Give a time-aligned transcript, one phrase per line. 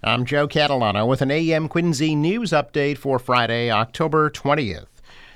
[0.00, 4.86] I'm Joe Catalano with an AM Quincy news update for Friday, October 20th.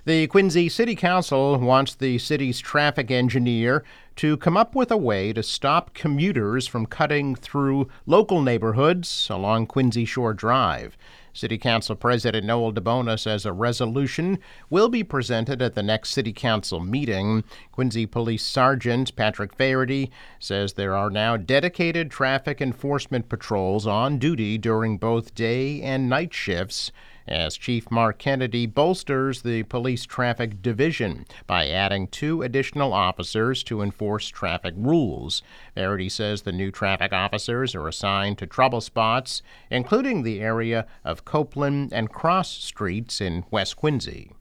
[0.05, 3.83] The Quincy City Council wants the city's traffic engineer
[4.17, 9.67] to come up with a way to stop commuters from cutting through local neighborhoods along
[9.67, 10.97] Quincy Shore Drive.
[11.35, 16.33] City Council President Noel DiBona says a resolution will be presented at the next City
[16.33, 17.43] Council meeting.
[17.71, 24.59] Quincy Police Sergeant Patrick Faherty says there are now dedicated traffic enforcement patrols on duty
[24.59, 26.93] during both day and night shifts
[27.27, 33.83] as Chief Mark Kennedy bolsters the police traffic division by adding two additional officers to
[33.83, 35.43] enforce traffic rules.
[35.77, 41.25] Faherty says the new traffic officers are assigned to trouble spots, including the area of
[41.25, 44.33] Copeland and Cross Streets in West Quincy.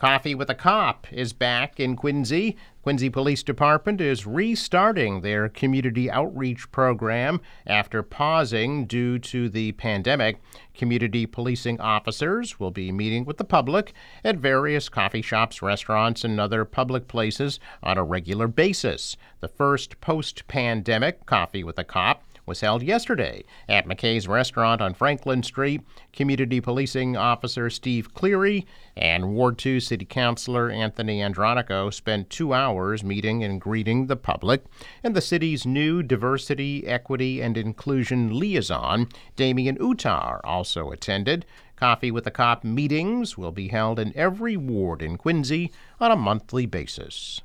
[0.00, 2.56] Coffee with a Cop is back in Quincy.
[2.82, 10.40] Quincy Police Department is restarting their community outreach program after pausing due to the pandemic.
[10.72, 13.92] Community policing officers will be meeting with the public
[14.24, 19.18] at various coffee shops, restaurants, and other public places on a regular basis.
[19.40, 24.92] The first post pandemic Coffee with a Cop was held yesterday at McKay's restaurant on
[24.92, 25.82] Franklin Street.
[26.12, 33.04] Community Policing Officer Steve Cleary and Ward 2 City Councilor Anthony Andronico spent two hours
[33.04, 34.64] meeting and greeting the public.
[35.04, 39.06] And the city's new Diversity, Equity, and Inclusion liaison,
[39.36, 41.46] Damian Utar, also attended.
[41.76, 46.16] Coffee with a Cop meetings will be held in every ward in Quincy on a
[46.16, 47.42] monthly basis.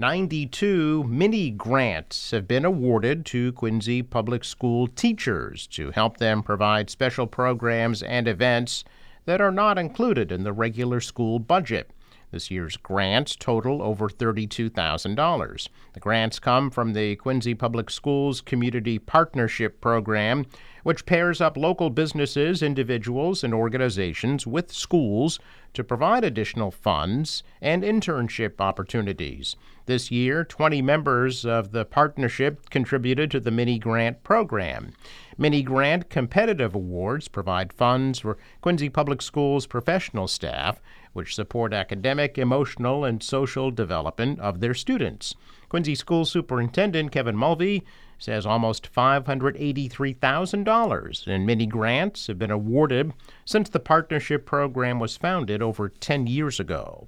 [0.00, 6.88] 92 mini grants have been awarded to Quincy Public School teachers to help them provide
[6.88, 8.84] special programs and events
[9.24, 11.90] that are not included in the regular school budget.
[12.30, 15.68] This year's grants total over $32,000.
[15.94, 20.46] The grants come from the Quincy Public Schools Community Partnership Program,
[20.82, 25.38] which pairs up local businesses, individuals, and organizations with schools
[25.74, 29.56] to provide additional funds and internship opportunities.
[29.86, 34.92] This year, 20 members of the partnership contributed to the mini grant program.
[35.36, 40.80] Mini grant competitive awards provide funds for Quincy Public Schools professional staff,
[41.12, 45.34] which support academic, emotional, and social development of their students.
[45.68, 47.82] Quincy School Superintendent Kevin Mulvey
[48.18, 53.14] says almost $583,000 in mini grants have been awarded
[53.44, 57.06] since the partnership program was founded over 10 years ago.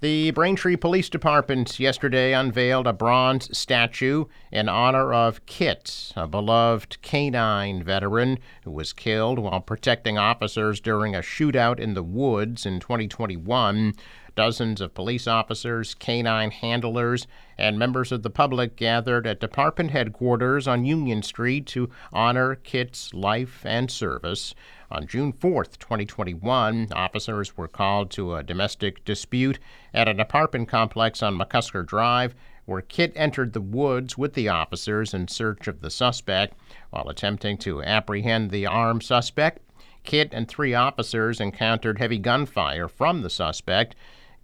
[0.00, 7.00] The Braintree Police Department yesterday unveiled a bronze statue in honor of Kit, a beloved
[7.00, 12.78] canine veteran who was killed while protecting officers during a shootout in the woods in
[12.78, 13.94] 2021.
[14.34, 20.68] Dozens of police officers, canine handlers, and members of the public gathered at department headquarters
[20.68, 24.54] on Union Street to honor Kit's life and service.
[24.90, 29.58] On June 4, 2021, officers were called to a domestic dispute
[29.92, 32.34] at an apartment complex on McCusker Drive
[32.66, 36.54] where Kit entered the woods with the officers in search of the suspect.
[36.90, 39.60] While attempting to apprehend the armed suspect,
[40.04, 43.94] Kit and three officers encountered heavy gunfire from the suspect.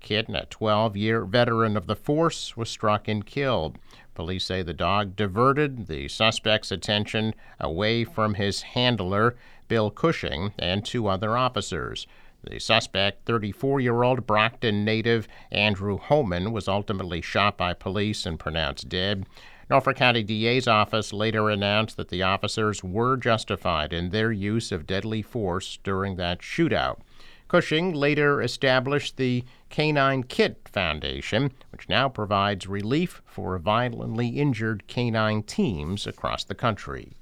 [0.00, 3.78] Kit, a 12 year veteran of the force, was struck and killed.
[4.14, 9.36] Police say the dog diverted the suspect's attention away from his handler,
[9.68, 12.06] Bill Cushing, and two other officers.
[12.44, 18.38] The suspect, 34 year old Brockton native Andrew Homen, was ultimately shot by police and
[18.38, 19.26] pronounced dead.
[19.70, 24.86] Norfolk County DA's office later announced that the officers were justified in their use of
[24.86, 26.98] deadly force during that shootout.
[27.46, 35.42] Cushing later established the Canine Kit Foundation, which now provides relief for violently injured canine
[35.42, 37.12] teams across the country.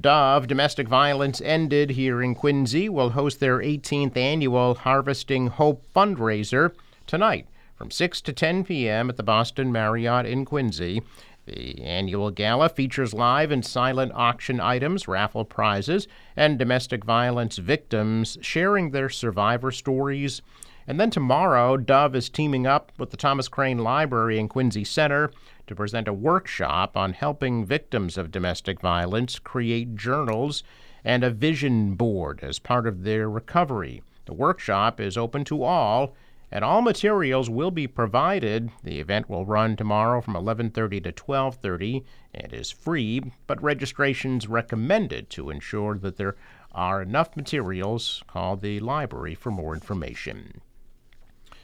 [0.00, 6.72] Dove Domestic Violence Ended here in Quincy will host their 18th annual Harvesting Hope fundraiser
[7.06, 9.10] tonight from 6 to 10 p.m.
[9.10, 11.02] at the Boston Marriott in Quincy.
[11.44, 18.38] The annual gala features live and silent auction items, raffle prizes, and domestic violence victims
[18.40, 20.40] sharing their survivor stories.
[20.86, 25.30] And then tomorrow, Dove is teaming up with the Thomas Crane Library in Quincy Center
[25.70, 30.64] to present a workshop on helping victims of domestic violence create journals
[31.04, 34.02] and a vision board as part of their recovery.
[34.24, 36.12] The workshop is open to all
[36.50, 38.72] and all materials will be provided.
[38.82, 45.30] The event will run tomorrow from 11:30 to 12:30 and is free, but registrations recommended
[45.30, 46.34] to ensure that there
[46.72, 48.24] are enough materials.
[48.26, 50.62] Call the library for more information.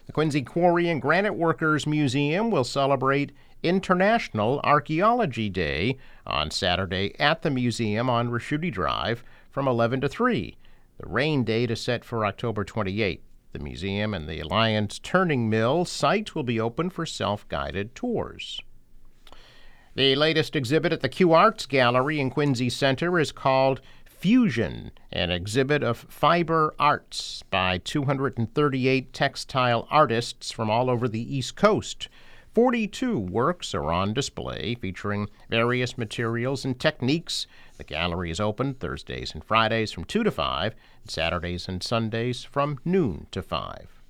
[0.06, 3.32] The Quincy Quarry and Granite Workers Museum will celebrate
[3.64, 10.56] International Archaeology Day on Saturday at the museum on Ricciuti Drive from 11 to 3.
[10.98, 13.20] The rain date is set for October 28.
[13.52, 18.60] The museum and the Lyons Turning Mill site will be open for self guided tours.
[19.96, 23.80] The latest exhibit at the Q Arts Gallery in Quincy Center is called
[24.18, 31.54] Fusion, an exhibit of fiber arts by 238 textile artists from all over the East
[31.54, 32.08] Coast.
[32.54, 37.46] 42 works are on display featuring various materials and techniques.
[37.76, 42.42] The gallery is open Thursdays and Fridays from 2 to 5, and Saturdays and Sundays
[42.42, 44.02] from noon to 5.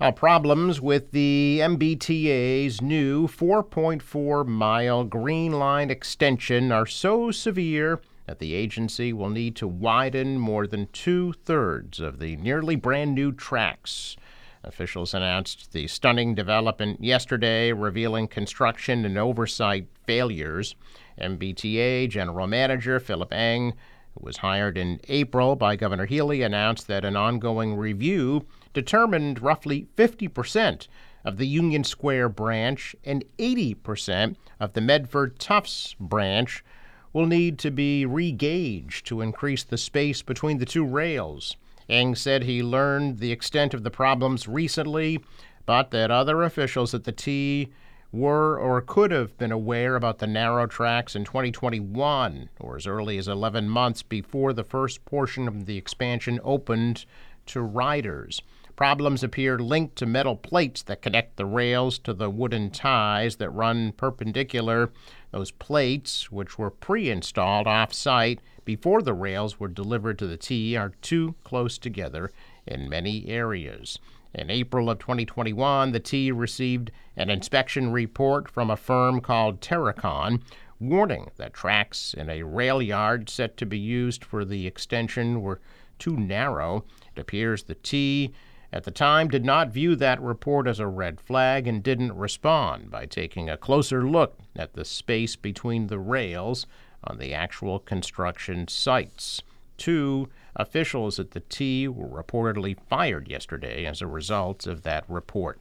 [0.00, 8.00] Uh, problems with the MBTA's new 4.4 mile Green Line extension are so severe
[8.32, 13.14] that the agency will need to widen more than two thirds of the nearly brand
[13.14, 14.16] new tracks.
[14.64, 20.74] Officials announced the stunning development yesterday, revealing construction and oversight failures.
[21.20, 23.74] MBTA General Manager Philip Eng,
[24.14, 29.88] who was hired in April by Governor Healey, announced that an ongoing review determined roughly
[29.94, 30.88] 50%
[31.22, 36.64] of the Union Square branch and 80% of the Medford Tufts branch
[37.12, 41.56] will need to be regauged to increase the space between the two rails.
[41.88, 45.20] Eng said he learned the extent of the problems recently,
[45.66, 47.70] but that other officials at the T
[48.12, 53.16] were or could have been aware about the narrow tracks in 2021 or as early
[53.16, 57.06] as 11 months before the first portion of the expansion opened
[57.46, 58.42] to riders.
[58.82, 63.50] Problems appear linked to metal plates that connect the rails to the wooden ties that
[63.50, 64.90] run perpendicular.
[65.30, 70.36] Those plates, which were pre installed off site before the rails were delivered to the
[70.36, 72.32] T, are too close together
[72.66, 74.00] in many areas.
[74.34, 80.42] In April of 2021, the T received an inspection report from a firm called Terracon
[80.80, 85.60] warning that tracks in a rail yard set to be used for the extension were
[86.00, 86.84] too narrow.
[87.14, 88.34] It appears the T
[88.72, 92.90] at the time did not view that report as a red flag and didn't respond
[92.90, 96.66] by taking a closer look at the space between the rails
[97.04, 99.42] on the actual construction sites.
[99.76, 105.60] Two officials at the T were reportedly fired yesterday as a result of that report.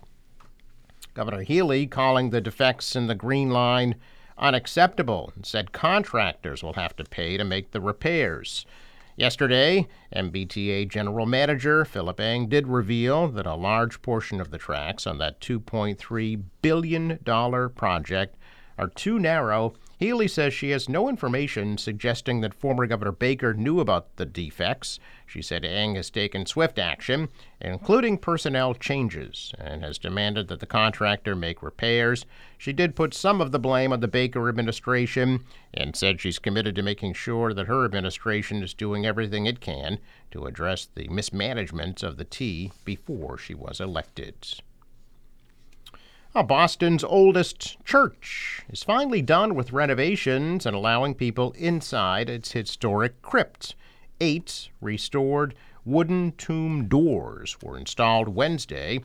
[1.14, 3.96] Governor Healey calling the defects in the Green Line
[4.38, 8.66] unacceptable and said contractors will have to pay to make the repairs.
[9.22, 15.06] Yesterday, MBTA General Manager Philip Eng did reveal that a large portion of the tracks
[15.06, 17.20] on that $2.3 billion
[17.76, 18.36] project
[18.80, 23.80] are too narrow Healey says she has no information suggesting that former Governor Baker knew
[23.80, 24.98] about the defects.
[25.28, 30.66] She said Eng has taken swift action, including personnel changes, and has demanded that the
[30.66, 32.26] contractor make repairs.
[32.58, 36.74] She did put some of the blame on the Baker administration and said she's committed
[36.78, 40.00] to making sure that her administration is doing everything it can
[40.32, 44.34] to address the mismanagement of the T before she was elected.
[46.34, 53.76] Boston's oldest church is finally done with renovations and allowing people inside its historic crypt.
[54.22, 59.02] Eight restored wooden tomb doors were installed Wednesday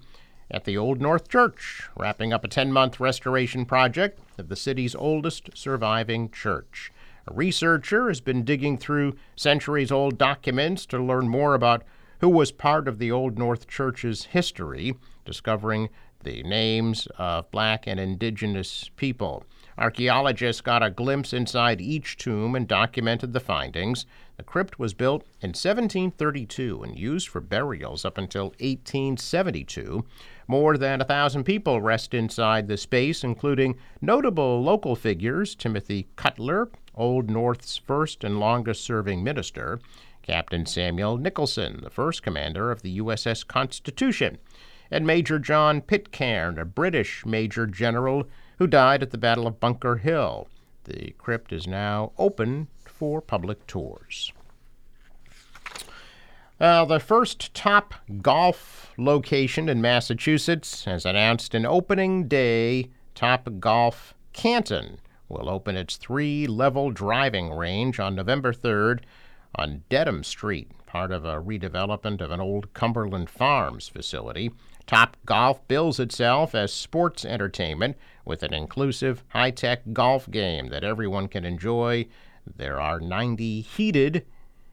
[0.51, 4.95] at the Old North Church, wrapping up a 10 month restoration project of the city's
[4.95, 6.93] oldest surviving church.
[7.27, 11.83] A researcher has been digging through centuries old documents to learn more about
[12.21, 15.89] who was part of the Old North Church's history, discovering
[16.27, 19.45] the names of black and indigenous people.
[19.79, 24.07] Archaeologists got a glimpse inside each tomb and documented the findings.
[24.37, 30.05] The crypt was built in 1732 and used for burials up until 1872.
[30.49, 36.71] More than a thousand people rest inside the space, including notable local figures Timothy Cutler,
[36.95, 39.79] Old North's first and longest serving minister,
[40.23, 44.39] Captain Samuel Nicholson, the first commander of the USS Constitution
[44.91, 48.25] and Major John Pitcairn, a British Major General
[48.59, 50.49] who died at the Battle of Bunker Hill.
[50.85, 54.33] The crypt is now open for public tours.
[56.59, 62.89] Uh, the first top golf location in Massachusetts has announced an opening day.
[63.15, 69.01] Top Golf Canton will open its three level driving range on November 3rd
[69.55, 74.51] on Dedham Street, part of a redevelopment of an old Cumberland Farms facility.
[74.87, 80.85] Top Golf bills itself as sports entertainment with an inclusive, high tech golf game that
[80.85, 82.07] everyone can enjoy.
[82.47, 84.25] There are 90 heated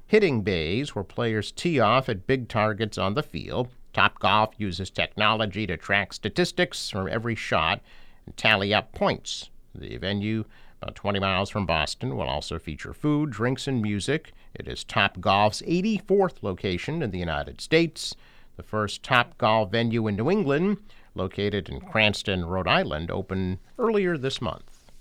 [0.07, 3.67] hitting bays where players tee off at big targets on the field.
[3.93, 7.81] Topgolf uses technology to track statistics from every shot
[8.25, 9.49] and tally up points.
[9.75, 10.45] The venue,
[10.83, 14.33] about 20 miles from Boston, will also feature food, drinks, and music.
[14.53, 18.15] It is Topgolf's 84th location in the United States.
[18.57, 20.77] The first Topgolf venue in New England,
[21.15, 24.91] located in Cranston, Rhode Island, opened earlier this month.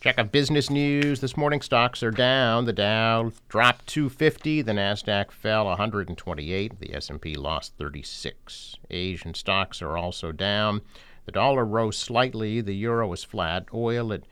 [0.00, 1.20] Check out business news.
[1.20, 2.64] This morning stocks are down.
[2.64, 8.76] The Dow dropped 250, the Nasdaq fell 128, the S&P lost 36.
[8.90, 10.80] Asian stocks are also down.
[11.30, 14.24] The dollar rose slightly, the euro is flat, oil at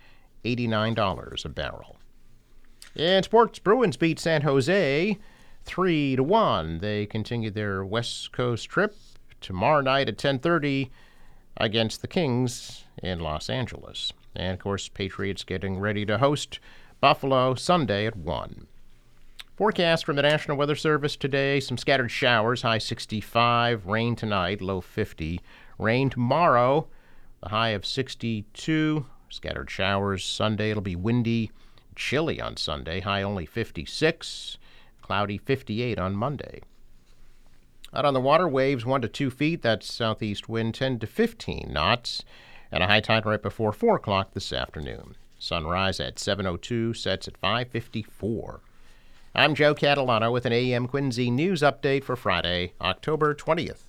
[0.45, 1.97] $89 a barrel.
[2.97, 5.17] In sports, Bruins beat San Jose
[5.63, 6.79] 3 to 1.
[6.81, 8.97] They continue their West Coast trip
[9.41, 10.91] tomorrow night at 10:30
[11.57, 14.13] against the Kings in Los Angeles.
[14.35, 16.59] And of course, Patriots getting ready to host
[17.01, 18.67] Buffalo Sunday at 1.
[19.55, 24.81] Forecast from the National Weather Service today some scattered showers, high 65, rain tonight, low
[24.81, 25.41] 50.
[25.79, 26.89] Rain tomorrow,
[27.43, 29.07] the high of 62.
[29.31, 31.51] Scattered showers Sunday, it'll be windy,
[31.95, 34.59] chilly on Sunday, high only 56.
[35.03, 36.61] Cloudy 58 on Monday.
[37.95, 39.63] Out on the water, waves 1 to 2 feet.
[39.63, 42.25] That's southeast wind 10 to 15 knots
[42.71, 45.17] and a high tide right before 4 o'clock this afternoon.
[45.39, 48.61] Sunrise at 7.02, sets at 5.54.
[49.35, 53.88] I'm Joe Catalano with an AM Quincy news update for Friday, October 20th.